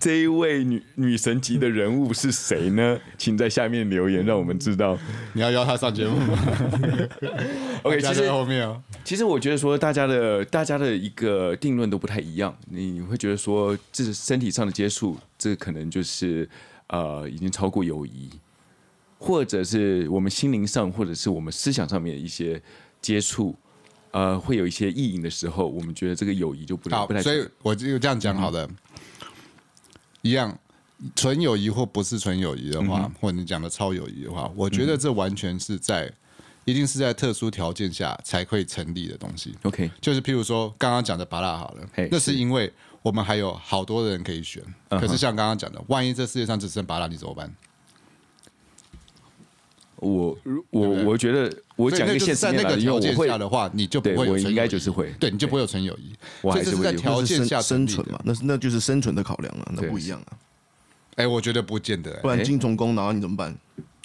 [0.00, 2.98] 这一位女女神级的人物是谁呢？
[3.18, 4.98] 请在下面留言，让我们知道。
[5.32, 6.38] 你要邀她上节目吗
[7.84, 8.82] OK， 其实后面哦。
[9.04, 12.56] 其实我觉得说，大家的大家的一个定论都不太一样。
[12.68, 16.48] 你会觉得说，这是身体上的接触，这可能就是
[16.88, 18.30] 呃，已经超过友谊，
[19.18, 22.60] 或者是我们心灵上，或者是我们思想上面的一些
[23.00, 23.54] 接触，
[24.10, 27.22] 呃，会有一些意淫的时候，我们觉得这个友谊就不好不太。
[27.22, 28.68] 所以我就这样讲好了，
[30.22, 30.58] 一样
[31.14, 36.10] 纯友谊或不是纯友谊的话，或者你讲的超友谊的话，我觉得这完全是在。
[36.64, 39.52] 一定是在特殊条件下才会成立的东西。
[39.64, 44.62] OK，就是譬如说刚刚讲的巴拉好了，hey, 那是因为我们还有好多的人可以选。
[44.88, 45.00] Uh.
[45.00, 47.52] 可是像刚刚讲的，万一这世界上只剩巴拉，你怎么办？
[50.02, 50.36] 我
[50.70, 54.32] 我我觉得我讲一个现实在那个条件下的话，你就不会有。
[54.32, 56.12] 我应该就是会，对，你就不会有纯友谊。
[56.40, 60.34] 我还是在条件下生存嘛，那那就是生存的考量了，那不一样啊。
[61.14, 63.56] 哎，我觉得不见得，不然金虫功，然后你怎么办？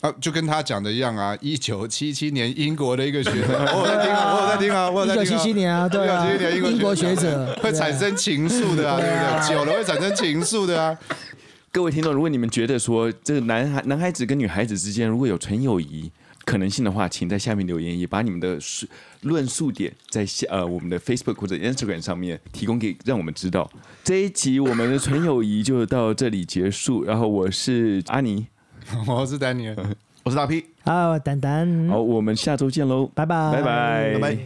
[0.02, 1.36] 啊，就跟他讲的一样啊！
[1.42, 5.24] 一九七七年，英国的一个学者， 我有在听啊，我有在听啊，我有在听。
[5.24, 9.50] 一九七七年啊，对啊，英国学者会产生情愫的啊，对不对？
[9.50, 10.96] 久了会产生情愫的啊。
[11.72, 16.12] 各位听众，如果你们觉得说这个男孩男孩子跟女孩子之间如果有纯友谊
[16.44, 18.58] 可能性的话，请在下面留言，也把你们的
[19.22, 23.70] 论述点在下呃我们的 Facebook 或者 Instagram 上面提供给让我们知道。
[24.04, 28.48] 这一集我们的纯友谊就到这里结束，然后我是阿尼。
[29.06, 29.76] 我是丹尼尔，
[30.24, 34.38] 我是大 P，好，丹丹，好，我们下周见喽，拜拜，拜拜，拜拜。